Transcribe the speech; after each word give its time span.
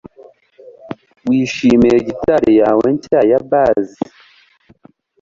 Wishimiye 1.27 1.97
gitari 2.07 2.51
yawe 2.61 2.85
nshya 2.95 3.21
ya 3.31 3.39
bass 3.49 3.89